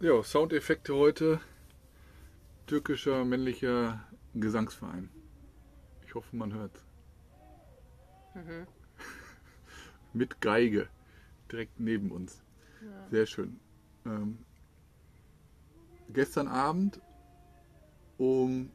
[0.00, 1.40] Ja, Soundeffekte heute.
[2.66, 4.02] Türkischer männlicher
[4.34, 5.08] Gesangsverein.
[6.04, 6.84] Ich hoffe, man hört.
[8.34, 8.66] Mhm.
[10.14, 10.88] Mit Geige.
[11.52, 12.42] Direkt neben uns.
[12.82, 13.08] Ja.
[13.08, 13.60] Sehr schön.
[14.04, 14.38] Ähm,
[16.08, 17.00] gestern Abend
[18.18, 18.72] um.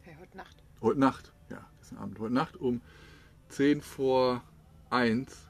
[0.00, 0.62] Hey, heute Nacht.
[0.80, 1.32] Heute Nacht.
[1.50, 2.18] Ja, gestern Abend.
[2.18, 2.80] Heute Nacht um
[3.50, 4.42] 10 vor
[4.88, 5.45] 1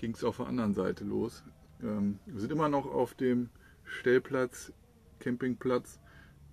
[0.00, 1.44] ging es auf der anderen Seite los.
[1.82, 3.50] Ähm, wir sind immer noch auf dem
[3.84, 4.72] Stellplatz,
[5.18, 6.00] Campingplatz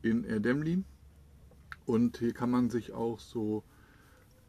[0.01, 0.83] in Erdemli.
[1.85, 3.63] Und hier kann man sich auch so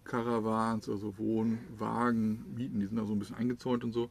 [0.02, 2.80] Caravans, also Wohnwagen mieten.
[2.80, 4.10] Die sind da so ein bisschen eingezäunt und so.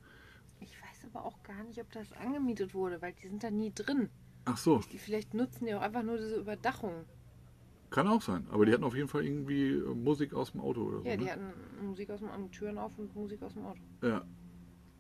[0.62, 3.74] Ich weiß aber auch gar nicht, ob das angemietet wurde, weil die sind da nie
[3.76, 4.10] drin.
[4.46, 7.04] Ach so, Die vielleicht nutzen die auch einfach nur diese Überdachung.
[7.90, 8.48] kann auch sein.
[8.52, 11.06] Aber die hatten auf jeden Fall irgendwie Musik aus dem Auto oder so.
[11.06, 11.32] Ja, die ne?
[11.32, 11.54] hatten
[11.86, 13.82] Musik aus dem Auto, Türen auf und Musik aus dem Auto.
[14.02, 14.26] Ja.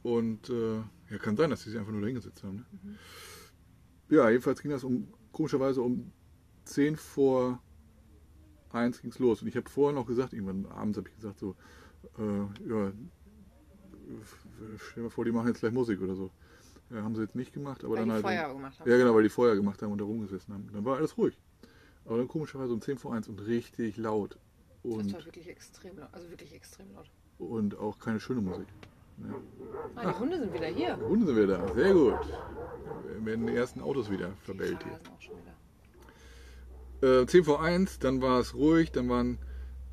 [0.07, 0.77] Und äh,
[1.09, 2.65] ja, kann sein, dass sie sich einfach nur dahingesetzt haben.
[2.81, 2.97] Ne?
[4.07, 6.13] Ja, jedenfalls ging das um komischerweise um
[6.63, 7.61] 10 vor
[8.71, 9.41] 1 ging es los.
[9.41, 11.57] Und ich habe vorher noch gesagt, irgendwann abends habe ich gesagt, so,
[12.17, 12.93] äh, ja,
[14.77, 16.31] stell dir mal vor, die machen jetzt gleich Musik oder so.
[16.89, 18.23] Ja, haben sie jetzt nicht gemacht, aber weil dann die halt.
[18.23, 18.89] Feuer gemacht haben.
[18.89, 20.69] Ja, genau, weil die Feuer gemacht haben und da rumgesessen haben.
[20.71, 21.37] Dann war alles ruhig.
[22.05, 24.39] Aber dann komischerweise um 10 vor 1 und richtig laut.
[24.83, 26.13] Das Und, war wirklich extrem laut.
[26.13, 27.11] Also wirklich extrem laut.
[27.39, 28.67] und auch keine schöne Musik.
[29.95, 30.97] Ah, die Hunde sind wieder hier.
[30.97, 32.19] Hunde sind wieder da, sehr gut.
[33.07, 37.21] Wir werden die ersten Autos wieder Die verbellt hier.
[37.21, 39.39] Äh, 10 vor 1, dann war es ruhig, dann waren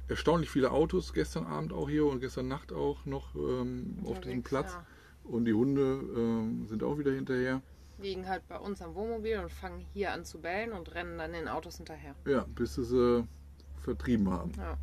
[0.08, 4.42] erstaunlich viele Autos gestern Abend auch hier und gestern Nacht auch noch ähm, auf diesem
[4.42, 4.72] Platz.
[4.72, 4.86] Ja.
[5.25, 7.62] Und die Hunde ähm, sind auch wieder hinterher.
[7.98, 11.33] Liegen halt bei uns am Wohnmobil und fangen hier an zu bellen und rennen dann
[11.33, 12.14] in den Autos hinterher.
[12.27, 13.27] Ja, bis sie sie
[13.80, 14.52] vertrieben haben.
[14.58, 14.77] Ja.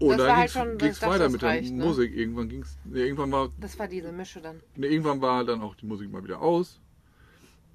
[0.00, 1.72] Und Das war dann halt ging schon- es ich dachte, weiter das mit der reicht,
[1.74, 1.84] ne?
[1.84, 2.16] Musik.
[2.16, 4.60] Irgendwann ging's, nee, irgendwann war Das war diese Mische dann.
[4.74, 6.80] Ne, irgendwann war dann auch die Musik mal wieder aus.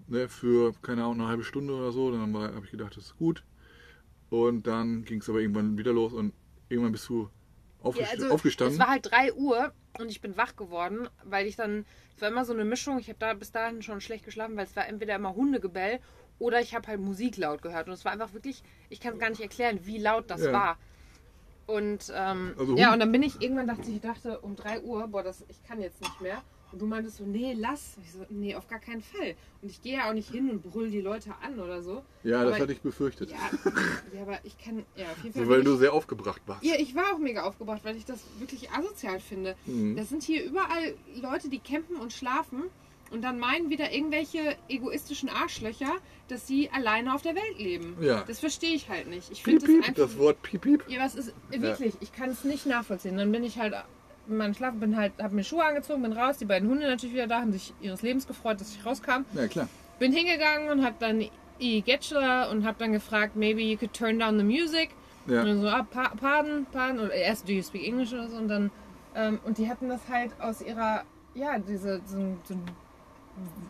[0.07, 2.11] Ne, für, keine Ahnung, eine halbe Stunde oder so.
[2.11, 3.43] Dann habe ich gedacht, das ist gut.
[4.31, 6.33] Und dann ging es aber irgendwann wieder los und
[6.67, 7.29] irgendwann bist du
[7.83, 8.73] aufgest Ja, also, aufgestanden.
[8.73, 11.85] Es war halt 3 Uhr und ich bin wach geworden, weil ich dann,
[12.15, 14.65] es war immer so eine Mischung, ich habe da bis dahin schon schlecht geschlafen, weil
[14.65, 15.99] es war entweder immer Hundegebell
[16.39, 17.87] oder ich habe halt Musik laut gehört.
[17.87, 20.51] Und es war einfach wirklich, ich kann es gar nicht erklären, wie laut das Ja.
[20.53, 20.77] war.
[21.67, 24.81] Und ähm, Also ja, und dann bin ich, irgendwann dachte ich, ich dachte um 3
[24.81, 26.41] Uhr, boah, das, ich kann jetzt nicht mehr.
[26.71, 27.95] Und du meintest so, nee, lass.
[28.03, 29.35] Ich so, nee, auf gar keinen Fall.
[29.61, 32.03] Und ich gehe ja auch nicht hin und brüll die Leute an oder so.
[32.23, 33.31] ja, das aber- hatte ich befürchtet.
[33.31, 33.37] Ja,
[34.13, 35.43] ja aber ich kann, ja, auf jeden Fall.
[35.45, 36.63] so, weil bin du ich, sehr aufgebracht warst.
[36.63, 39.55] ja, ich war auch mega aufgebracht, weil ich das wirklich asozial finde.
[39.65, 39.95] Mhm.
[39.95, 42.63] Das sind hier überall Leute, die campen und schlafen
[43.11, 45.93] und dann meinen wieder irgendwelche egoistischen Arschlöcher,
[46.27, 47.97] dass sie alleine auf der Welt leben.
[48.01, 48.23] Ja.
[48.27, 49.31] Das verstehe ich halt nicht.
[49.31, 49.93] Ich finde das einfach.
[49.93, 50.83] das Wort piep, piep.
[50.87, 51.93] ja, was ist wirklich?
[51.99, 53.17] Ich kann es nicht nachvollziehen.
[53.17, 53.75] Dann bin ich halt
[54.27, 56.37] in meinem Schlaf, bin halt, habe mir Schuhe angezogen, bin raus.
[56.37, 59.23] Die beiden Hunde natürlich wieder da, haben sich ihres Lebens gefreut, dass ich rauskam.
[59.33, 59.69] Ja, klar.
[59.99, 61.23] Bin hingegangen und habe dann
[61.61, 64.89] I Getchler und habe dann gefragt, maybe you could turn down the music.
[65.27, 65.43] Und Ja.
[65.43, 68.37] dann so, ah, pa pardon, pardon, oder erst do you speak English oder so.
[68.37, 68.71] Und dann,
[69.15, 72.65] ähm, und die hatten das halt aus ihrer, ja, diese, so, so ein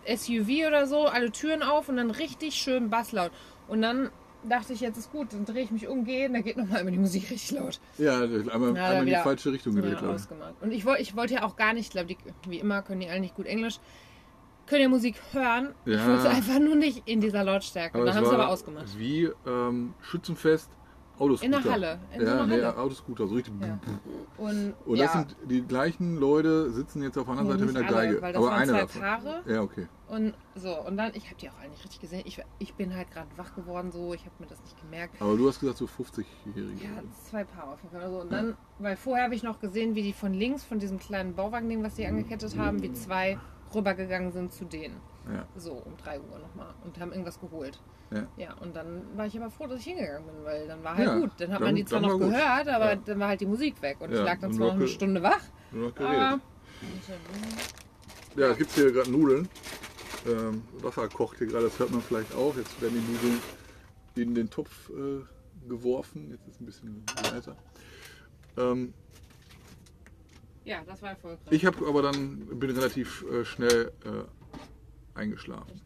[0.07, 3.31] SUV oder so, alle Türen auf und dann richtig schön basslaut.
[3.67, 4.09] Und dann
[4.47, 6.91] dachte ich, jetzt ist gut, dann drehe ich mich um, gehe, da geht nochmal immer
[6.91, 7.79] die Musik richtig laut.
[7.97, 10.15] Ja, einmal, Ja, einmal in die falsche Richtung gedreht, Ja, ich.
[10.15, 10.53] ausgemacht.
[10.61, 12.17] Und ich, woll- ich wollte ja auch gar nicht, glaube ich,
[12.47, 13.79] wie immer können die alle nicht gut Englisch,
[14.67, 15.73] können ja Musik hören.
[15.85, 16.07] Ich Ja.
[16.07, 17.99] wollte einfach nur nicht in dieser Lautstärke.
[17.99, 18.97] Und dann haben sie aber ausgemacht.
[18.99, 20.69] Wie ähm, Schützenfest,
[21.17, 21.45] Autoscooter.
[21.45, 22.77] In der Halle, in so ja, nee, Halle.
[22.77, 23.53] Autoscooter, so richtig.
[23.61, 23.79] Ja.
[24.37, 27.65] Und, Und ja, das sind die gleichen Leute, sitzen jetzt auf der anderen ja, Seite
[27.65, 28.21] mit einer alle, Geige.
[28.21, 29.01] Weil das aber waren einer zwei davon.
[29.01, 29.41] Paare.
[29.45, 29.87] Ja, okay.
[30.07, 32.21] Und so, und dann, ich habe die auch nicht richtig gesehen.
[32.25, 35.19] Ich, ich bin halt gerade wach geworden, so, ich habe mir das nicht gemerkt.
[35.19, 36.83] Aber du hast gesagt, so 50-Jährige.
[36.83, 36.89] Ja,
[37.29, 38.03] zwei Paare auf jeden Fall.
[38.03, 40.99] Also, und dann, weil vorher habe ich noch gesehen, wie die von links, von diesem
[40.99, 43.39] kleinen Bauwagen-Ding, was die angekettet haben, wie zwei
[43.73, 44.99] rübergegangen sind zu denen.
[45.31, 45.45] Ja.
[45.55, 46.73] So, um 3 Uhr nochmal.
[46.83, 47.81] Und haben irgendwas geholt.
[48.11, 48.27] Ja.
[48.37, 51.07] Ja, und dann war ich aber froh, dass ich hingegangen bin, weil dann war halt
[51.07, 51.31] Ja, gut.
[51.39, 52.95] Dann hat dann- man die zwar noch gehört, aber Ja.
[52.95, 53.97] dann war halt die Musik weg.
[53.99, 56.39] Und ich lag dann zwar noch eine Stunde wach, Nur noch aber.
[58.35, 59.47] Ja, es gibt hier gerade Nudeln.
[60.27, 62.55] Ähm, Wasser kocht hier gerade, das hört man vielleicht auch.
[62.55, 63.41] Jetzt werden die Nudeln
[64.15, 65.21] in den Topf äh,
[65.67, 66.31] geworfen.
[66.31, 67.55] Jetzt ist es ein bisschen leiser.
[68.57, 68.93] Ähm,
[70.65, 71.51] Ja, das war erfolgreich.
[71.51, 75.81] ich habe aber dann bin relativ äh, schnell äh, eingeschlafen.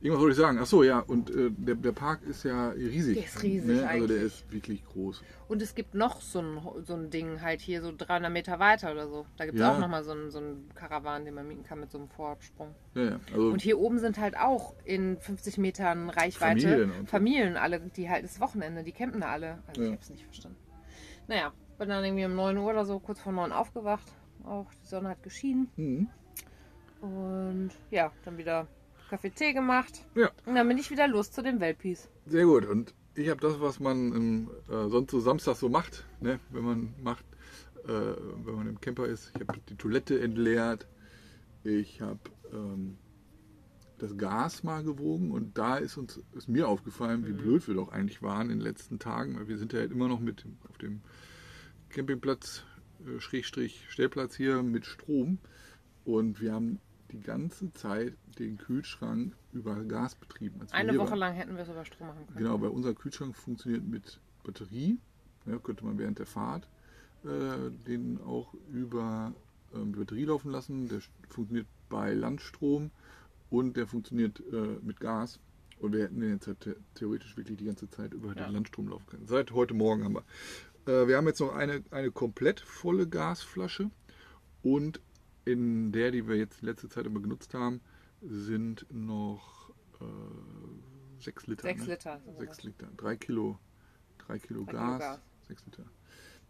[0.00, 0.58] Irgendwas wollte ich sagen.
[0.60, 0.98] Ach so, ja.
[1.00, 3.14] Und äh, der, der Park ist ja riesig.
[3.16, 3.88] Der ist riesig Ne?
[3.88, 5.22] Also der ist wirklich groß.
[5.48, 8.92] Und es gibt noch so ein, so ein Ding halt hier so 300 Meter weiter
[8.92, 9.26] oder so.
[9.36, 9.74] Da gibt es Ja.
[9.74, 12.74] auch nochmal so einen, so einen Karawan, den man mieten kann mit so einem Vorabsprung.
[12.94, 13.20] Ja, ja.
[13.32, 17.06] Also Und hier oben sind halt auch in 50 Metern Reichweite Familien.
[17.06, 19.58] Familien alle, die halt das Wochenende, die campen da alle.
[19.66, 20.58] Also ich habe es nicht verstanden.
[21.26, 24.06] Naja, bin dann irgendwie um 9 Uhr oder so, kurz vor 9 aufgewacht.
[24.44, 25.68] Auch die Sonne hat geschienen.
[25.76, 26.08] mhm.
[27.00, 28.66] Und ja, dann wieder
[29.10, 30.04] Kaffee Tee gemacht.
[30.14, 30.30] Ja.
[30.46, 32.08] Und dann bin ich wieder los zu den Weltpies.
[32.26, 32.66] Sehr gut.
[32.66, 36.40] Und ich habe das, was man im, äh, sonst so Samstag so macht, ne?
[36.50, 37.24] wenn man macht,
[37.84, 37.88] äh,
[38.44, 39.32] wenn man im Camper ist.
[39.38, 40.86] Ich habe die Toilette entleert.
[41.64, 42.18] Ich habe
[42.52, 42.96] ähm,
[43.98, 47.90] das Gas mal gewogen und da ist uns ist mir aufgefallen, wie blöd wir doch
[47.90, 50.56] eigentlich waren in den letzten Tagen, weil wir sind ja halt immer noch mit dem-
[50.68, 51.00] auf dem
[51.96, 52.62] Campingplatz
[53.06, 55.38] äh, Schrägstrich Stellplatz hier mit Strom
[56.04, 56.78] und wir haben
[57.10, 60.60] die ganze Zeit den Kühlschrank über Gas betrieben.
[60.60, 61.18] Als wir Eine Woche waren.
[61.20, 62.38] lang hätten wir es über Strom machen können.
[62.38, 64.98] Genau, weil unser Kühlschrank funktioniert mit Batterie.
[65.46, 66.68] Ja, könnte man während der Fahrt
[67.24, 69.32] äh, den auch über
[69.74, 70.88] ähm, Batterie laufen lassen.
[70.88, 71.00] Der
[71.30, 72.90] funktioniert bei Landstrom
[73.48, 75.40] und der funktioniert äh, mit Gas.
[75.78, 78.44] Und wir hätten den jetzt halt the- theoretisch wirklich die ganze Zeit über Ja.
[78.46, 79.26] den Landstrom laufen können.
[79.26, 80.24] Seit heute Morgen haben wir.
[80.86, 83.90] Äh, wir haben jetzt noch eine, eine komplett volle Gasflasche
[84.62, 85.00] und
[85.44, 87.80] in der, die wir jetzt die letzte Zeit immer genutzt haben,
[88.20, 90.04] sind noch äh,
[91.22, 91.62] sechs Liter.
[91.62, 91.92] Sechs ne?
[91.92, 92.20] Liter.
[92.24, 92.64] so Sechs was.
[92.64, 92.88] Liter.
[92.96, 93.58] Drei Kilo,
[94.18, 95.20] drei Kilo, Drei Kilo Gas, Gas.
[95.46, 95.84] Sechs Liter.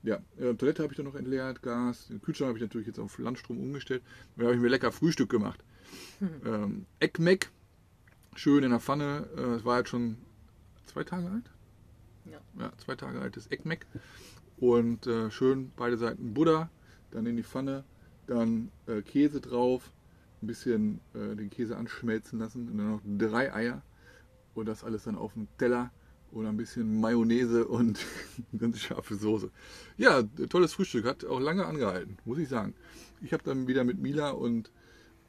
[0.03, 2.09] Ja, äh, Toilette habe ich dann noch entleert, Gas.
[2.09, 4.03] Den Kühlschrank habe ich natürlich jetzt auf Landstrom umgestellt.
[4.37, 5.65] Da habe ich mir lecker Frühstück gemacht.
[6.21, 6.31] Hm.
[6.45, 7.51] Ähm, Eckmeck,
[8.35, 9.29] schön in der Pfanne.
[9.37, 10.17] Äh, Es war jetzt schon
[10.87, 11.51] zwei Tage alt.
[12.31, 12.41] Ja.
[12.59, 13.87] Ja, zwei Tage altes Eckmeck.
[14.59, 16.71] Und äh, schön beide Seiten Butter,
[17.11, 17.85] dann in die Pfanne,
[18.27, 19.93] dann äh, Käse drauf,
[20.43, 23.83] ein bisschen äh, den Käse anschmelzen lassen und dann noch drei Eier
[24.55, 25.91] und das alles dann auf dem Teller
[26.33, 28.05] und ein bisschen Mayonnaise und
[28.59, 29.51] ganz scharfe Soße.
[29.97, 32.75] Ja, tolles Frühstück, hat auch lange angehalten, muss ich sagen.
[33.23, 34.71] Ich habe dann wieder mit Mila und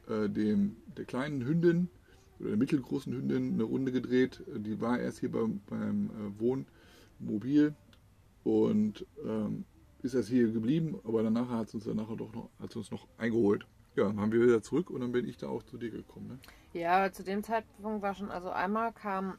[0.08, 1.88] äh, dem, der kleinen Hündin
[2.38, 4.42] oder der mittelgroßen Hündin eine Runde gedreht.
[4.54, 6.40] Die war erst hier beim, beim äh,
[7.18, 7.74] Wohnmobil
[8.44, 9.64] und ähm,
[10.02, 12.90] ist erst hier geblieben, aber danach hat es uns danach doch noch, hat sie uns
[12.90, 13.66] noch eingeholt.
[13.96, 16.28] Ja, dann haben wir wieder zurück und dann bin ich da auch zu dir gekommen.
[16.28, 16.38] Ne?
[16.80, 19.38] Ja, aber zu dem Zeitpunkt war schon, also einmal kam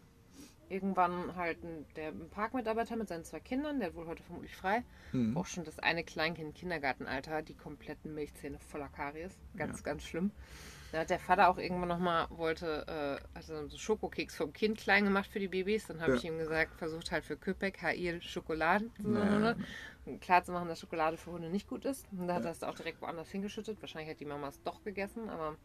[0.69, 4.83] irgendwann halt ein, der Parkmitarbeiter mit seinen zwei Kindern, der hat wohl heute vermutlich frei.
[5.11, 5.37] Mhm.
[5.37, 9.31] Auch schon das eine Kleinkind Kindergartenalter, die kompletten Milchzähne voller Karies.
[9.57, 9.83] Ganz, Ja.
[9.83, 10.31] ganz schlimm.
[10.91, 15.03] Da hat der Vater auch irgendwann nochmal, wollte, äh, also so Schokokeks vom Kind klein
[15.03, 15.85] gemacht für die Babys.
[15.85, 16.17] Dann habe Ja.
[16.17, 19.65] ich ihm gesagt, versucht halt für Köpek HI Schokolade zu Naja, machen.
[20.05, 22.07] Um klar zu machen, dass Schokolade für Hunde nicht gut ist.
[22.11, 23.79] Und da hat er es auch direkt woanders hingeschüttet.
[23.81, 25.55] Wahrscheinlich hat die Mama es doch gegessen, aber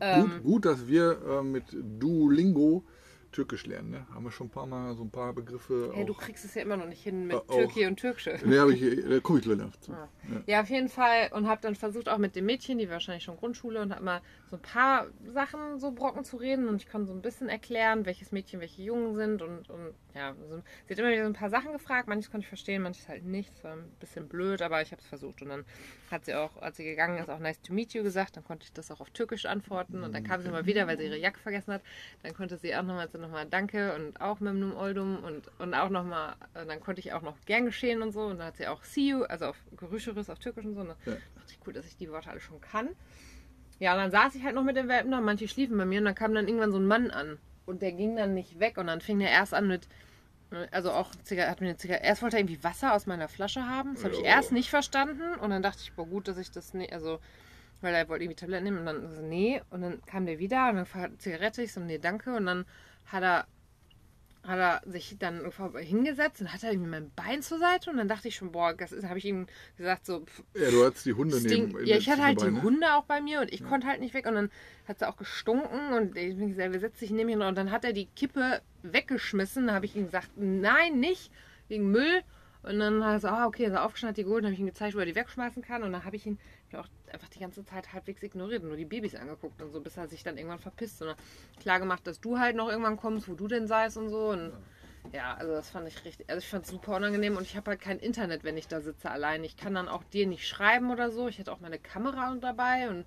[0.00, 2.84] ähm, gut, gut, dass wir äh, mit Duolingo
[3.32, 3.90] Türkisch lernen.
[3.90, 4.06] Ne?
[4.14, 5.90] Haben wir schon ein paar Mal so ein paar Begriffe.
[5.94, 8.38] hey, du kriegst es ja immer noch nicht hin mit Äh, Türkei und Türkische.
[8.44, 9.92] Ne, habe ich, da komme ich gleich noch zu.
[9.92, 10.08] Ja.
[10.30, 10.42] Ja.
[10.46, 11.30] Ja, auf jeden Fall.
[11.32, 14.04] Und habe dann versucht, auch mit dem Mädchen, die war wahrscheinlich schon Grundschule, und habe
[14.04, 14.20] mal
[14.50, 16.68] so ein paar Sachen, so Brocken zu reden.
[16.68, 19.42] Und ich konnte so ein bisschen erklären, welches Mädchen welche Jungen sind.
[19.42, 22.08] Und, und ja, so, sie hat immer wieder so ein paar Sachen gefragt.
[22.08, 23.50] Manches konnte ich verstehen, manches halt nicht.
[23.54, 25.40] Das war ein bisschen blöd, aber ich habe es versucht.
[25.42, 25.64] Und dann
[26.10, 28.36] hat sie auch, als sie gegangen ist, auch nice to meet you gesagt.
[28.36, 30.02] Dann konnte ich das auch auf Türkisch antworten.
[30.04, 31.82] Und dann kam sie mal wieder, weil sie ihre Jacke vergessen hat.
[32.22, 35.88] Dann konnte sie auch nochmal so nochmal Danke und auch Memnum Oldum und, und auch
[35.88, 38.26] nochmal, dann konnte ich auch noch gern geschehen und so.
[38.26, 40.80] Und dann hat sie auch See you, also auf Gerücheris, auf Türkisch und so.
[40.82, 41.12] Und dann Ja.
[41.34, 42.90] dachte ich, cool, dass ich die Worte alle schon kann.
[43.78, 45.98] Ja, und dann saß ich halt noch mit den Welpen da, manche schliefen bei mir
[45.98, 47.38] und dann kam dann irgendwann so ein Mann an.
[47.64, 49.88] Und der ging dann nicht weg und dann fing der erst an mit,
[50.70, 53.66] also auch Ziga- hat mir eine Zigarette, erst wollte er irgendwie Wasser aus meiner Flasche
[53.66, 53.94] haben.
[53.94, 56.74] Das habe ich erst nicht verstanden und dann dachte ich, boah, gut, dass ich das
[56.74, 57.20] nicht, also,
[57.80, 59.62] weil er wollte irgendwie Tabletten nehmen und dann so, nee.
[59.70, 62.34] Und dann kam der wieder und dann Zigarette, ich so, nee, danke.
[62.34, 62.66] Und dann
[63.06, 63.46] hat er,
[64.44, 68.08] hat er sich dann hingesetzt und hat er irgendwie mein Bein zur Seite und dann
[68.08, 71.06] dachte ich schon, boah, das ist, habe ich ihm gesagt, so, pff, Ja, du hattest
[71.06, 71.86] die Hunde neben.
[71.86, 72.62] Ja, ich hatte halt die dabei, ne?
[72.62, 74.50] Hunde auch bei mir und ich konnte halt nicht weg und dann
[74.88, 77.70] hat sie auch gestunken und ich bin gesagt, wer setzt sich neben ihn und dann
[77.70, 79.68] hat er die Kippe weggeschmissen.
[79.68, 81.30] Da habe ich ihm gesagt, nein, nicht,
[81.68, 82.22] wegen Müll.
[82.64, 84.54] Und dann hat er so, ah, okay, ist er aufgestanden, hat die geholt, dann habe
[84.54, 85.82] ich ihm gezeigt, wo er die wegschmeißen kann.
[85.82, 86.38] Und dann habe ich ihn
[86.76, 89.96] auch einfach die ganze Zeit halbwegs ignoriert und nur die Babys angeguckt und so, bis
[89.96, 91.02] er sich dann irgendwann verpisst.
[91.02, 91.16] Und dann
[91.60, 94.30] klar gemacht, dass du halt noch irgendwann kommst, wo du denn seist und so.
[94.30, 94.52] Und
[95.12, 97.72] ja, also das fand ich richtig, also ich fand es super unangenehm und ich habe
[97.72, 99.42] halt kein Internet, wenn ich da sitze allein.
[99.44, 101.28] Ich kann dann auch dir nicht schreiben oder so.
[101.28, 103.04] Ich hatte auch meine Kamera dabei und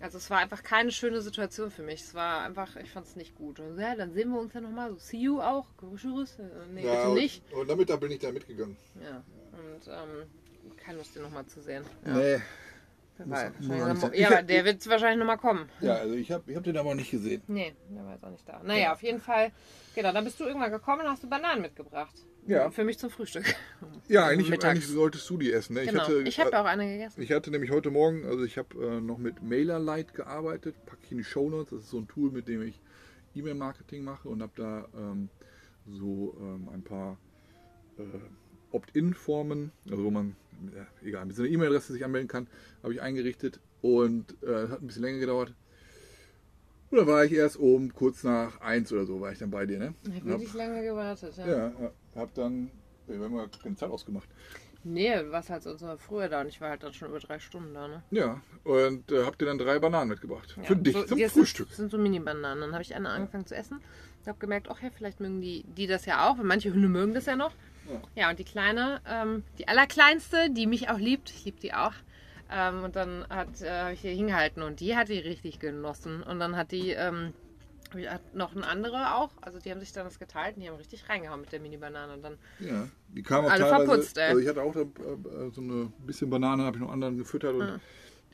[0.00, 2.00] also es war einfach keine schöne Situation für mich.
[2.00, 3.60] Es war einfach, ich fand es nicht gut.
[3.60, 4.90] Und ja, dann sehen wir uns ja nochmal.
[4.90, 5.66] So, see you auch.
[5.76, 6.68] Grüße.
[6.72, 7.52] Nee, Ja, bitte und, nicht.
[7.52, 8.76] Und damit da bin ich da mitgegangen.
[9.00, 9.22] Ja.
[9.52, 10.26] Und ähm,
[10.76, 11.84] keine Lust, den nochmal zu sehen.
[12.04, 12.14] Ja.
[12.14, 12.40] Nee.
[13.26, 15.68] Wer muss- ja, Ich- aber der wird wahrscheinlich nochmal kommen.
[15.80, 17.42] Ja, also ich habe ich hab den aber nicht gesehen.
[17.46, 18.60] Nee, der war jetzt auch nicht da.
[18.62, 19.50] Naja, auf jeden Fall.
[19.94, 22.14] Genau, dann bist du irgendwann gekommen und hast du Bananen mitgebracht.
[22.46, 22.70] Ja.
[22.70, 23.44] Für mich zum Frühstück.
[24.08, 25.74] Ja, eigentlich, eigentlich solltest du die essen.
[25.74, 25.86] Ne?
[25.86, 26.02] Genau.
[26.02, 27.22] hatte, Ich habe auch eine gegessen.
[27.22, 31.12] Ich hatte nämlich heute Morgen, also ich habe äh, noch mit MailerLite gearbeitet, packe ich
[31.12, 31.70] in die Shownotes.
[31.70, 32.80] Das ist so ein Tool, mit dem ich
[33.36, 35.28] E-Mail-Marketing mache und habe da ähm,
[35.86, 37.16] so ähm, ein paar
[37.98, 38.02] äh,
[38.72, 40.36] Opt-in-Formen, also wo man,
[40.74, 42.46] ja, egal, mit so einer E-Mail-Adresse sich anmelden kann,
[42.82, 45.54] habe ich eingerichtet und äh, hat ein bisschen länger gedauert.
[46.90, 49.64] Und da war ich erst oben, kurz nach eins oder so, war ich dann bei
[49.64, 49.94] dir, ne?
[50.04, 51.34] Habe Hab, wirklich lange gewartet.
[51.38, 51.46] Ja.
[51.46, 51.72] ja,
[52.14, 52.70] hab dann,
[53.06, 54.28] wir haben ja keine Zeit ausgemacht.
[54.84, 57.38] Nee, du warst halt so früher da und ich war halt dann schon über drei
[57.38, 58.02] Stunden da, ne?
[58.10, 60.54] Ja, und äh, hab dir dann drei Bananen mitgebracht.
[60.56, 61.68] Ja, Für dich so, zum das Frühstück.
[61.68, 62.60] Sind, sind so Mini-Bananen.
[62.60, 63.80] Dann habe ich eine angefangen zu essen.
[64.22, 66.38] Ich habe gemerkt, ach ja, vielleicht mögen die, die das ja auch.
[66.38, 67.52] weil Manche Hunde mögen das ja noch.
[67.90, 68.02] Ja.
[68.22, 71.94] Ja, und die Kleine, ähm, die allerkleinste, die mich auch liebt, ich liebe die auch.
[72.50, 76.22] Ähm, und dann hat, äh, habe ich hier hingehalten und die hat die richtig genossen.
[76.22, 77.32] Und dann hat die ähm,
[78.08, 79.30] hat noch eine andere auch.
[79.42, 82.14] Also die haben sich dann das geteilt und die haben richtig reingehauen mit der Mini-Banane.
[82.14, 83.84] Und dann Ja, die kam auch Alle teilweise.
[83.86, 84.24] verputzt, ey.
[84.28, 84.86] also ich hatte auch äh,
[85.52, 87.80] so eine bisschen Banane, habe ich noch anderen gefüttert und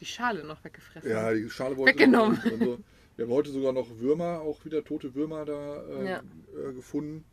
[0.00, 1.10] die Schale noch weggefressen.
[1.10, 2.40] ja, die Schale wollte Weggenommen.
[2.60, 2.78] So.
[3.16, 6.22] Wir haben heute sogar noch Würmer, auch wieder tote Würmer da äh, Ja.
[6.68, 7.24] äh, gefunden.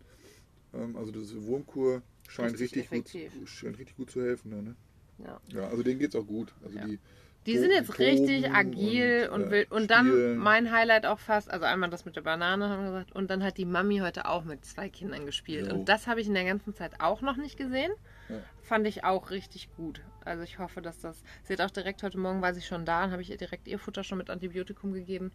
[0.75, 4.51] Ähm, also diese Wurmkur scheint Richtig richtig, gut, scheint richtig gut zu helfen.
[4.51, 4.75] Da, ne?
[5.19, 5.39] Ja.
[5.47, 6.53] Ja, also denen geht's auch gut.
[6.63, 6.85] Also Ja.
[6.85, 6.99] die,
[7.45, 9.71] Die sind jetzt toben richtig agil und, äh, wild.
[9.71, 13.11] Und dann mein Highlight auch fast, also einmal das mit der Banane haben wir gesagt,
[13.11, 15.67] und dann hat die Mami heute auch mit zwei Kindern gespielt.
[15.67, 15.75] Jo.
[15.75, 17.91] Und das habe ich in der ganzen Zeit auch noch nicht gesehen.
[18.29, 18.37] Ja.
[18.63, 20.01] Fand ich auch richtig gut.
[20.21, 21.21] Also ich hoffe, dass das.
[21.43, 23.67] Sie hat auch direkt heute Morgen war sie schon da und habe ich ihr direkt
[23.67, 25.31] ihr Futter schon mit Antibiotikum gegeben.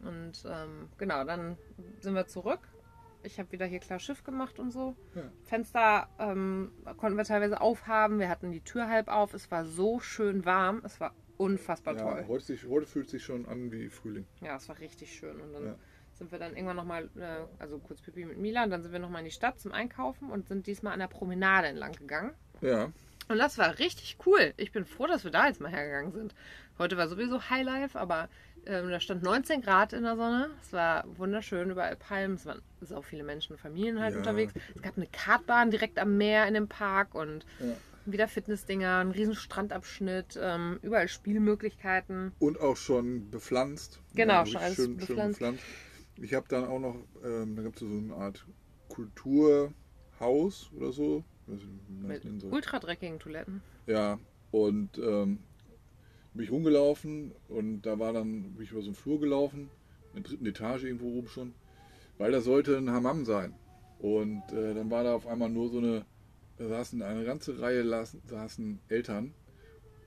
[0.00, 1.56] Und ähm, genau, dann
[2.00, 2.58] sind wir zurück.
[3.24, 4.94] Ich habe wieder hier klar Schiff gemacht und so.
[5.14, 5.22] Ja.
[5.44, 8.18] Fenster ähm, konnten wir teilweise aufhaben.
[8.18, 9.34] Wir hatten die Tür halb auf.
[9.34, 10.82] Es war so schön warm.
[10.84, 12.24] Es war unfassbar Ja, toll.
[12.28, 14.26] heute, sich, heute fühlt sich schon an wie Frühling.
[14.40, 15.40] Ja, es war richtig schön.
[15.40, 15.74] Und dann Ja.
[16.12, 19.00] sind wir dann irgendwann nochmal, äh, also kurz Pipi mit Mila, und dann sind wir
[19.00, 22.32] nochmal in die Stadt zum Einkaufen und sind diesmal an der Promenade entlang gegangen.
[22.60, 22.92] Ja,
[23.28, 24.52] Und das war richtig cool.
[24.58, 26.34] Ich bin froh, dass wir da jetzt mal hergegangen sind.
[26.78, 28.28] Heute war sowieso Highlife, aber
[28.66, 30.50] ähm, da stand 19 Grad in der Sonne.
[30.60, 32.34] Es war wunderschön, überall Palmen.
[32.36, 34.18] Es waren so viele Menschen und Familien halt Ja.
[34.18, 34.54] unterwegs.
[34.74, 37.76] Es gab eine Kartbahn direkt am Meer in dem Park und Ja.
[38.06, 42.32] wieder Fitnessdinger, ein riesen Strandabschnitt, ähm, überall Spielmöglichkeiten.
[42.38, 44.02] und auch schon bepflanzt.
[44.14, 45.42] Genau, Ja, schon alles bepflanzt.
[46.16, 48.46] Ich habe dann auch noch, ähm, da gibt es so eine Art
[48.88, 51.24] Kulturhaus oder so.
[51.46, 52.52] Ich weiß nicht, wie man das Mit nennen soll.
[52.52, 53.62] ultra dreckigen Toiletten.
[53.86, 54.18] Ja,
[54.50, 55.38] und ähm,
[56.34, 59.70] bin ich rumgelaufen und da war dann, bin ich über so einen Flur gelaufen,
[60.14, 61.54] in der dritten Etage irgendwo oben schon,
[62.18, 63.54] weil da sollte ein Hammam sein.
[64.00, 66.04] Und äh, dann war da auf einmal nur so eine,
[66.58, 69.32] da saßen eine ganze Reihe las- saßen Eltern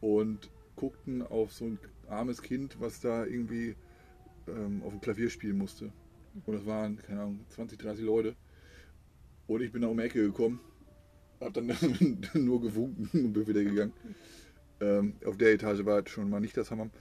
[0.02, 3.76] und guckten auf so ein armes Kind, was da irgendwie
[4.48, 5.92] ähm, auf dem Klavier spielen musste.
[6.46, 8.36] Und das waren, keine Ahnung, 20, 30 Leute.
[9.48, 10.60] Und ich bin da um die Ecke gekommen,
[11.40, 11.68] hab dann
[12.34, 13.94] nur gewunken und bin wieder gegangen.
[14.80, 16.92] Ähm, auf der Etage war jetzt schon mal nicht das Hammam.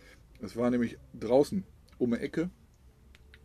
[0.40, 1.64] Es war nämlich draußen
[1.98, 2.50] um die Ecke.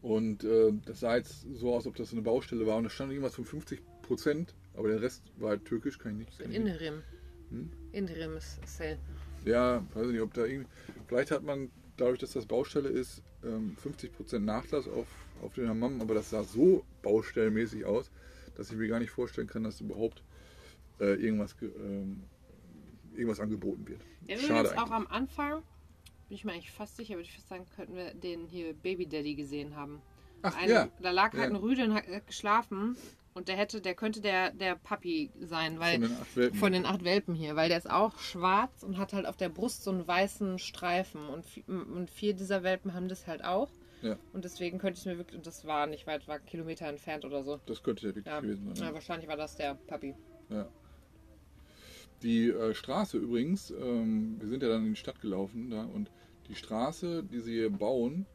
[0.02, 2.78] Und äh, das sah jetzt so aus, ob das eine Baustelle war.
[2.78, 4.56] Und da stand irgendwas von 50 Prozent.
[4.76, 6.48] Aber der Rest war halt türkisch, kann ich nicht.
[6.48, 6.58] Nicht.
[6.58, 7.02] Interim.
[7.50, 7.70] Hm?
[7.92, 8.98] Interim ist Sale.
[9.46, 10.70] Ja, weiß ich nicht, ob da irgendwie.
[11.08, 15.08] Vielleicht hat man dadurch, dass das Baustelle ist, ähm, 50% Nachlass auf,
[15.42, 18.10] auf den Hammam, aber das sah so baustellenmäßig aus,
[18.56, 20.24] dass ich mir gar nicht vorstellen kann, dass überhaupt
[21.00, 22.24] äh, irgendwas, ge- ähm,
[23.16, 24.02] irgendwas angeboten wird.
[24.28, 25.62] Ja, Schade übrigens auch am Anfang,
[26.30, 29.06] bin ich mir eigentlich fast sicher, würde ich fast sagen, könnten wir den hier Baby
[29.08, 30.02] Daddy gesehen haben.
[30.44, 31.50] Ach Ein- ja, Da lag halt Ja.
[31.50, 32.96] ein Rüde und hat geschlafen
[33.34, 36.60] und der hätte, der könnte der, der Papi sein, weil von den acht Welpen.
[36.60, 39.50] von den acht Welpen hier, weil der ist auch schwarz und hat halt auf der
[39.50, 43.70] Brust so einen weißen Streifen und, und vier dieser Welpen haben das halt auch.
[44.02, 44.18] Ja.
[44.34, 47.24] Und deswegen könnte ich es mir wirklich, und das war nicht weit, war Kilometer entfernt
[47.24, 47.60] oder so.
[47.68, 48.88] das könnte der wirklich Ja, gewesen sein.
[48.88, 50.16] ja, wahrscheinlich war das der Papi.
[50.50, 50.68] Ja.
[52.24, 56.12] Die äh, Straße übrigens, ähm, wir sind ja dann in die Stadt gelaufen da und
[56.48, 58.26] die Straße, die sie hier bauen,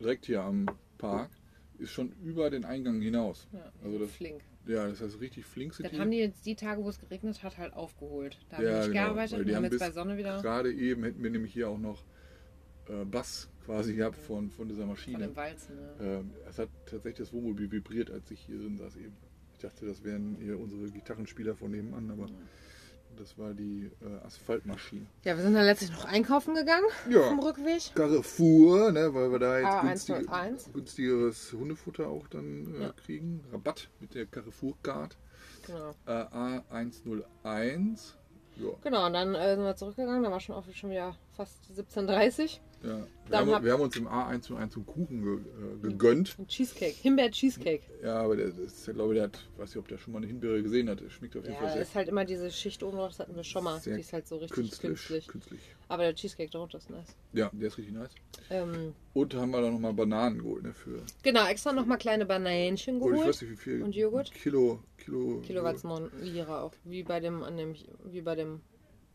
[0.00, 0.66] direkt hier am
[0.98, 1.30] Park,
[1.78, 3.48] ist schon über den Eingang hinaus.
[3.52, 4.42] Ja, Also das, flink.
[4.66, 5.98] ja, das heißt richtig flink sind Das die.
[5.98, 8.38] haben die jetzt die Tage, wo es geregnet hat, halt aufgeholt.
[8.48, 10.72] Da haben Ja, wir nicht genau, gearbeitet und haben haben jetzt bei Sonne wieder Gerade
[10.72, 12.04] eben hätten wir nämlich hier auch noch
[12.88, 15.18] äh, Bass quasi gehabt von, von dieser von Maschine.
[15.28, 15.74] dem Walzen.
[15.76, 15.94] Ne?
[16.00, 19.16] Ähm, es hat tatsächlich das Wohnmobil vibriert, als ich hier drin saß eben.
[19.54, 22.28] Ich dachte, das wären hier unsere Gitarrenspieler von nebenan, aber
[23.16, 25.06] das war die äh, Asphaltmaschine.
[25.24, 27.22] Ja, wir sind dann letztlich noch einkaufen gegangen Ja.
[27.28, 27.94] vom Rückweg.
[27.94, 30.48] Carrefour, ne, weil wir da jetzt A101.
[30.48, 32.92] günstig, günstigeres Hundefutter auch dann äh, Ja.
[32.92, 33.44] kriegen.
[33.52, 35.16] Rabatt mit der Carrefour Card
[35.66, 35.90] Genau.
[36.06, 38.14] äh, A101.
[38.56, 40.22] Ja, Genau, und dann äh, sind wir zurückgegangen.
[40.22, 43.06] Da war schon, auch schon wieder fast 17.30 ja.
[43.30, 46.36] Wir, haben, hab- wir haben uns im A101 einen Kuchen ge, äh, gegönnt.
[46.38, 46.94] Ein Cheesecake.
[47.00, 47.80] Himbeer-Cheesecake.
[48.02, 50.18] Ja, aber der, ist, ja, glaube ich, der hat, weiß nicht, ob der schon mal
[50.18, 51.00] eine Himbeere gesehen hat.
[51.00, 53.20] Der schmeckt auf jeden Ja, Fall sehr ist halt immer diese Schicht oben drauf, das
[53.20, 53.80] hatten wir schon mal.
[53.80, 55.28] Sehr Die ist halt so richtig künstlich, künstlich.
[55.28, 55.60] künstlich.
[55.88, 57.16] Aber der Cheesecake darunter ist nice.
[57.32, 58.10] Ja, der ist richtig nice.
[58.50, 61.02] Ähm, Und haben wir dann nochmal Bananen geholt, ne, für.
[61.22, 63.28] genau, extra nochmal kleine Bananchen Oh, ich geholt.
[63.28, 63.82] weiß nicht, wie viel.
[63.82, 64.30] Und Joghurt?
[64.34, 65.40] Kilo, Kilo.
[65.40, 66.72] Kilowatt 9 Lira auch.
[66.84, 67.74] Wie bei dem, an dem,
[68.04, 68.60] wie bei dem.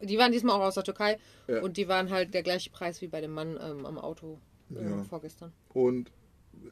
[0.01, 1.61] Die waren diesmal auch aus der Türkei Ja.
[1.61, 4.39] und die waren halt der gleiche Preis wie bei dem Mann ähm, am Auto
[4.75, 5.03] äh, Ja.
[5.03, 5.51] vorgestern.
[5.73, 6.09] Und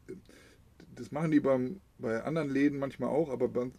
[0.08, 0.14] äh,
[0.96, 3.70] das machen die beim, bei anderen Läden manchmal auch, aber bei,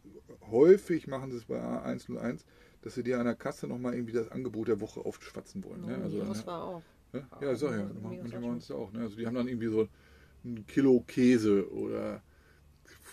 [0.50, 2.40] häufig machen sie es bei A101,
[2.82, 5.84] dass sie dir an der Kasse nochmal irgendwie das Angebot der Woche aufschwatzen wollen.
[5.86, 5.98] Ne?
[6.02, 6.82] Also, das dann- war auch.
[7.12, 7.90] Ja, ja sag ja.
[8.02, 8.92] Manche auch machen es ja auch.
[8.92, 9.00] Ne?
[9.00, 9.88] Also die haben dann irgendwie so
[10.44, 12.22] ein Kilo Käse oder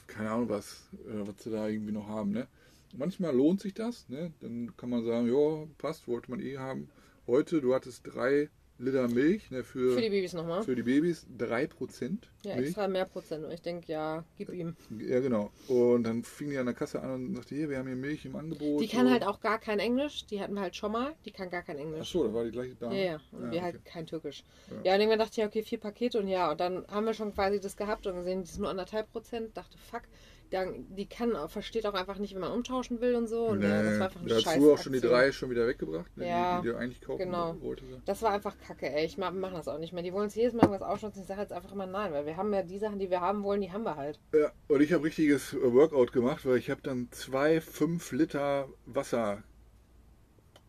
[0.05, 2.31] keine Ahnung was, äh, was sie da irgendwie noch haben.
[2.31, 2.45] Ne?
[2.93, 4.07] Manchmal lohnt sich das.
[4.09, 4.33] Ne?
[4.41, 6.89] Dann kann man sagen, ja, passt, wollte man eh haben.
[7.27, 10.63] Heute, du hattest drei Liter Milch ne, für, Für die Babys nochmal.
[10.63, 13.43] für die Babys, drei Prozent Ja, extra mehr Prozent.
[13.45, 14.75] Und ich denke, ja, gib ihm.
[14.97, 15.51] Ja, genau.
[15.67, 18.25] Und dann fing die an der Kasse an und sagte, hier, wir haben hier Milch
[18.25, 18.81] im Angebot.
[18.81, 19.11] Die kann so.
[19.11, 20.25] halt auch gar kein Englisch.
[20.27, 21.13] Die hatten wir halt schon mal.
[21.25, 22.11] Die kann gar kein Ach Englisch.
[22.11, 22.95] so, da war die gleiche Dame.
[22.97, 23.19] Ja, ja.
[23.31, 23.61] Und Ja, wir okay.
[23.61, 24.43] halt kein Türkisch.
[24.69, 24.75] Ja.
[24.83, 26.51] Ja, und irgendwann dachte ich, ja, okay, vier Pakete und ja.
[26.51, 29.55] Und dann haben wir schon quasi das gehabt und gesehen, die ist nur anderthalb Prozent.
[29.57, 30.03] Dachte, fuck,
[30.51, 33.47] dann, die kann, versteht auch einfach nicht, wenn man umtauschen will und so.
[33.47, 35.67] Und ja, das war einfach eine da hast du auch schon die drei schon wieder
[35.67, 37.55] weggebracht, ne, Ja, die, die du eigentlich kaufen genau.
[37.61, 37.89] wolltest.
[38.05, 39.05] Das war einfach kacke, ey.
[39.05, 40.03] Ich ma- wir machen das auch nicht mehr.
[40.03, 41.23] Die wollen uns jedes Mal was ausschnutzen.
[41.23, 43.43] Ich sage jetzt einfach immer nein, weil wir haben ja die Sachen, die wir haben
[43.43, 44.19] wollen, die haben wir halt.
[44.33, 48.67] Ja, und ich habe richtiges äh, Workout gemacht, weil ich habe dann zwei 5 Liter
[48.85, 49.43] Wasser.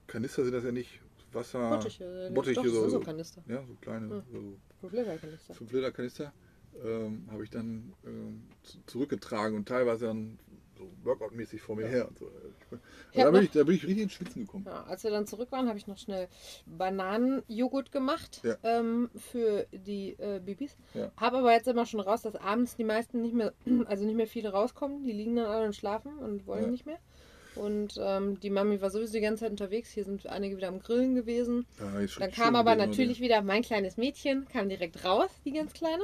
[0.07, 1.01] Kanister sind das ja nicht.
[1.33, 1.71] Wasser.
[1.71, 2.31] Bottiche.
[2.33, 3.43] Bottiche Doch, so, so so, Kanister.
[3.49, 4.23] ja, so kleine, Ja.
[4.33, 5.55] so Problemkanister.
[5.55, 6.33] 5 Liter Kanister.
[6.85, 10.39] Ähm, habe ich dann ähm, zu- zurückgetragen und teilweise dann
[10.77, 12.27] so Workout-mäßig vor mir her und so.
[12.27, 12.81] Und
[13.17, 14.65] hab da, bin ich, da bin ich richtig ins Schwitzen gekommen.
[14.67, 16.29] Ja, als wir dann zurück waren, habe ich noch schnell
[16.67, 18.57] Bananenjoghurt gemacht Ja.
[18.63, 20.77] ähm, für die äh, Babys.
[20.95, 21.11] Ja.
[21.17, 23.53] Habe aber jetzt immer schon raus, dass abends die meisten nicht mehr,
[23.87, 25.05] also nicht mehr viele rauskommen.
[25.05, 26.71] Die liegen dann alle und schlafen und wollen Ja.
[26.71, 26.99] nicht mehr.
[27.55, 29.91] Und ähm, die Mami war sowieso die ganze Zeit unterwegs.
[29.91, 31.65] Hier sind einige wieder am Grillen gewesen.
[31.79, 35.73] Ja, schon Dann kam aber natürlich wieder mein kleines Mädchen, kam direkt raus, die ganz
[35.73, 36.03] kleine.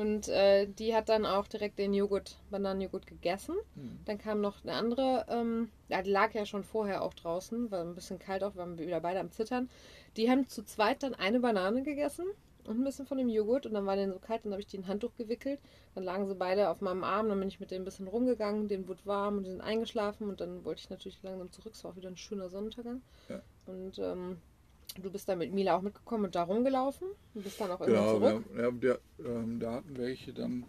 [0.00, 3.54] Und äh, die hat dann auch direkt den Joghurt, Bananenjoghurt gegessen.
[3.74, 3.98] Mhm.
[4.06, 7.82] Dann kam noch eine andere, ähm, ja, die lag ja schon vorher auch draußen, war
[7.82, 9.68] ein bisschen kalt auch, waren wir wieder beide am Zittern.
[10.16, 12.24] Die haben zu zweit dann eine Banane gegessen
[12.66, 14.68] und ein bisschen von dem Joghurt und dann war denen so kalt, dann habe ich
[14.68, 15.60] die in ein Handtuch gewickelt.
[15.94, 18.68] Dann lagen sie beide auf meinem Arm, dann bin ich mit denen ein bisschen rumgegangen,
[18.68, 21.74] denen wurde warm und die sind eingeschlafen und dann wollte ich natürlich langsam zurück.
[21.74, 23.02] Es war auch wieder ein schöner Sonnenuntergang.
[23.28, 23.42] Ja.
[23.66, 24.38] Und ähm,
[25.00, 27.86] du bist dann mit Mila auch mitgekommen und da rumgelaufen und bist dann auch immer
[27.86, 28.44] Genau, zurück.
[28.52, 30.64] wir, ja, der, ähm, da hatten welche dann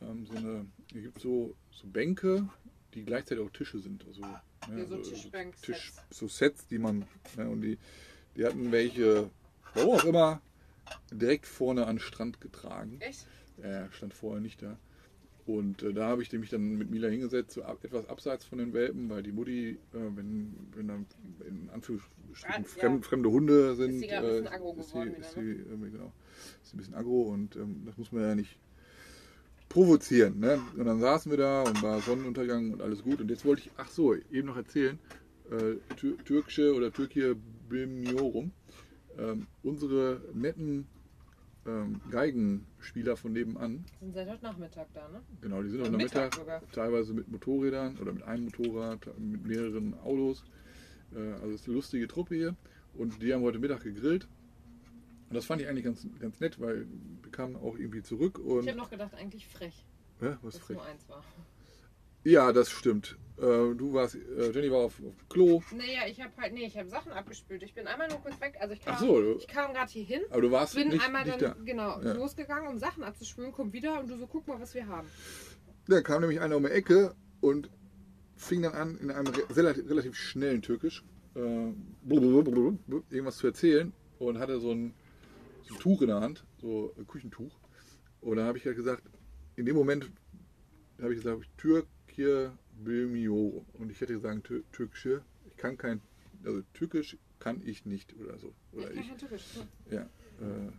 [0.00, 2.48] ähm, so eine, hier gibt so, so Bänke,
[2.94, 4.04] die gleichzeitig auch Tische sind.
[4.06, 5.62] Also, Ja, ne, so Tischbank-Sets.
[5.62, 7.04] Tisch, so Sets, die man,
[7.36, 7.78] ne, und die,
[8.36, 9.30] die hatten welche,
[9.74, 10.40] warum auch immer,
[11.10, 13.00] direkt vorne an den Strand getragen.
[13.00, 13.26] Echt?
[13.62, 14.76] Er stand vorher nicht da.
[15.46, 18.58] Und äh, da habe ich mich dann mit Mila hingesetzt, so ab, etwas abseits von
[18.58, 21.06] den Welpen, weil die Mutti, äh, wenn, wenn dann
[21.48, 22.12] in Anführungsstrichen
[22.44, 22.64] Ah, ja.
[22.64, 25.62] fremd, fremde Hunde sind, sie gerade ein bisschen aggro ist sie, geworden ist wieder, sie,
[25.68, 26.12] irgendwie, genau,
[26.62, 28.56] ist sie ein bisschen aggro und ähm, das muss man ja nicht
[29.68, 30.38] provozieren.
[30.38, 30.60] Ne?
[30.76, 33.20] Und dann saßen wir da und war Sonnenuntergang und alles gut.
[33.20, 34.98] Und jetzt wollte ich, ach so, eben noch erzählen,
[35.50, 37.34] äh, Tür, türkische oder Türkei
[37.68, 38.52] Bilmiorum,
[39.18, 40.86] ähm, unsere netten
[41.66, 45.22] ähm, Geigenspieler von nebenan, Sind seit heute Nachmittag da, ne?
[45.40, 46.62] genau, die sind auch Am Nachmittag, Mittag sogar.
[46.72, 50.44] teilweise mit Motorrädern oder mit einem Motorrad, mit mehreren Autos.
[51.14, 52.56] Äh, also es ist eine lustige Truppe hier.
[52.94, 54.28] Und die haben heute Mittag gegrillt.
[55.28, 56.86] Und das fand ich eigentlich ganz, ganz nett, weil
[57.22, 58.62] wir kamen auch irgendwie zurück und.
[58.64, 59.84] Ich habe noch gedacht, eigentlich frech,
[60.20, 60.76] Hä, was dass frech.
[60.76, 61.24] nur eins war.
[62.24, 63.16] Ja, das stimmt.
[63.42, 65.60] Äh, du warst, äh, Jenny war auf, auf dem Klo.
[65.76, 67.62] Naja, ich habe halt, nee, ich habe Sachen abgespült.
[67.64, 68.54] Ich bin einmal nur kurz weg.
[68.60, 71.04] Also ich kam, so, du- ich kam gerade hier hin, aber du warst bin nicht,
[71.04, 71.64] einmal nicht dann da.
[71.64, 72.12] genau Ja.
[72.12, 75.08] losgegangen, um Sachen abzuspülen, komm wieder und du so, guck mal, was wir haben.
[75.88, 77.68] Da kam nämlich einer um die Ecke und
[78.36, 81.02] fing dann an, in einem re relativ, schnellen Türkisch
[81.34, 81.72] äh,
[83.10, 84.94] irgendwas zu erzählen und hatte so ein,
[85.64, 87.58] so ein Tuch in der Hand, so ein Küchentuch.
[88.20, 89.02] Und dann habe ich halt gesagt,
[89.56, 90.10] in dem Moment
[91.00, 92.50] habe ich gesagt, Türkei
[92.84, 93.64] Bilmiorum.
[93.74, 96.00] Und ich hätte gesagt, Tür türkische, ich kann kein,
[96.44, 98.52] also türkisch kann ich nicht oder so.
[98.72, 99.44] Oder ich kann ich, kein Türkisch.
[99.90, 100.02] ja.
[100.02, 100.70] Äh,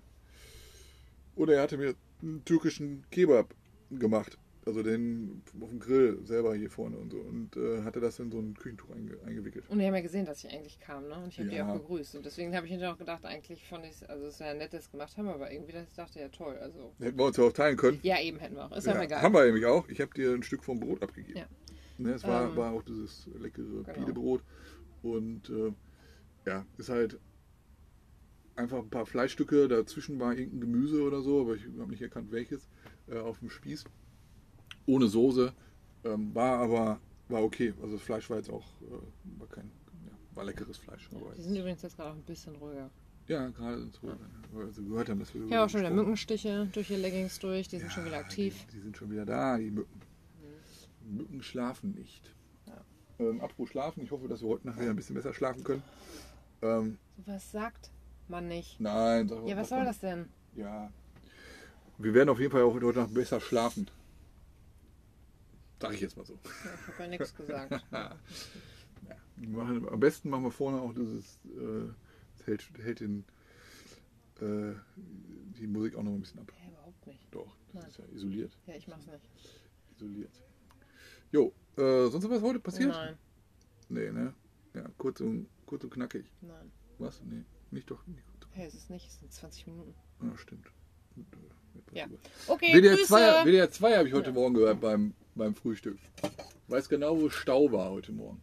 [1.36, 3.54] oder er hatte mir einen türkischen Kebab
[3.92, 4.38] gemacht.
[4.66, 7.18] Also den auf dem Grill selber hier vorne und so.
[7.18, 9.66] Und äh, hatte das in so ein Küchentuch einge eingewickelt.
[9.68, 11.16] Und die haben ja gesehen, dass ich eigentlich kam, ne?
[11.18, 11.68] Und ich habe die Ja.
[11.70, 12.16] auch begrüßt.
[12.16, 14.72] Und deswegen habe ich hinterher auch gedacht, eigentlich fand ich also es ist ja nett,
[14.72, 16.56] dass es gemacht haben, aber irgendwie, dass ich dachte, ja toll.
[16.60, 18.00] Also, Hätten wir uns ja auch teilen können.
[18.04, 18.72] ja, eben hätten wir auch.
[18.72, 19.22] Ist ja, egal.
[19.22, 19.86] Haben wir nämlich auch.
[19.90, 21.40] Ich habe dir ein Stück vom Brot abgegeben.
[21.40, 21.48] Ja.
[21.98, 23.94] Ne, es war, Ähm, war auch dieses leckere genau.
[23.94, 24.42] Pidebrot.
[25.04, 25.72] Und äh,
[26.46, 27.20] ja, ist halt
[28.56, 29.68] einfach ein paar Fleischstücke.
[29.68, 32.68] Dazwischen war irgendein Gemüse oder so, aber ich habe nicht erkannt welches.
[33.08, 33.84] Äh, auf dem Spieß.
[34.86, 35.54] Ohne Soße.
[36.06, 37.74] Ähm, war aber war okay.
[37.82, 39.70] Also das Fleisch war jetzt auch äh, war kein
[40.06, 41.10] ja, war leckeres Fleisch.
[41.16, 42.90] Aber Die sind übrigens jetzt gerade auch ein bisschen ruhiger.
[43.28, 44.14] ja, gerade so,
[44.54, 45.92] weil sie gehört haben, dass wir Ich habe auch schon wieder.
[45.92, 48.66] Mückenstiche durch die Leggings durch, die sind schon wieder Ja, aktiv.
[48.68, 50.02] Die, die sind schon wieder da, die Mücken.
[51.04, 52.34] Mücken schlafen nicht.
[52.68, 52.84] Ja.
[53.20, 55.84] Ähm, apropos schlafen, ich hoffe, dass wir heute Nacht wieder ein bisschen besser schlafen können.
[56.62, 57.92] Ähm, So was sagt
[58.28, 58.80] man nicht.
[58.80, 60.30] nein, sag Ja, was soll das denn?
[60.56, 60.92] Ja,
[61.98, 63.90] Wir werden auf jeden Fall auch heute Nacht besser schlafen.
[65.82, 66.34] Sag ich jetzt mal so.
[66.34, 67.84] Ja, ich habe ja nichts gesagt.
[69.36, 71.90] Wir machen, am besten machen wir vorne auch dieses, äh,
[72.38, 73.26] das hält, hält den,
[74.40, 76.54] äh, die Musik auch noch ein bisschen ab.
[76.64, 77.28] Ja, überhaupt nicht.
[77.32, 77.90] Doch, das Nein.
[77.90, 78.58] ist ja isoliert.
[78.68, 79.30] Ja, ich mach's nicht.
[79.96, 80.32] Isoliert.
[81.34, 82.90] Jo, äh, sonst was heute passiert?
[82.92, 83.18] Nein,
[83.90, 84.34] Nee, ne?
[84.76, 86.26] Ja, kurz und, kurz und knackig.
[86.42, 86.72] nein.
[87.00, 87.22] Was?
[87.26, 88.06] Nee, nicht doch.
[88.06, 88.24] Nicht.
[88.52, 89.96] Hey, es ist nicht, es sind 20 Minuten.
[90.22, 90.68] Ja, stimmt.
[91.16, 91.26] Gut,
[91.92, 92.06] äh, Ja.
[92.06, 92.18] über.
[92.48, 93.08] Okay, WDR Grüße.
[93.08, 94.34] 2, WDR 2 habe ich heute Ja.
[94.34, 95.98] Morgen gehört beim, beim Frühstück.
[96.68, 98.40] Weiß genau, wo Stau war heute Morgen.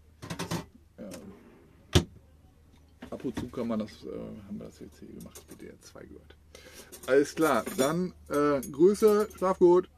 [0.98, 1.10] Ja.
[3.10, 4.08] Ab und zu kann man das, äh,
[4.48, 6.36] haben wir das jetzt hier gemacht, WDR 2 gehört.
[7.06, 9.88] Alles klar, dann äh, Grüße, schlaf gut.